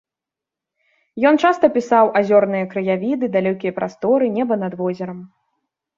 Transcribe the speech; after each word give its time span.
Ён 1.31 1.35
часта 1.43 1.65
пісаў 1.75 2.05
азёрныя 2.21 2.65
краявіды, 2.73 3.25
далёкія 3.39 3.77
прасторы, 3.79 4.25
неба 4.39 4.53
над 4.63 4.73
возерам. 4.81 5.19